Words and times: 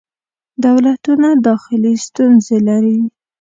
دولتونه 0.65 1.29
داخلې 1.47 1.93
ستونزې 2.05 2.57
لري. 2.67 2.99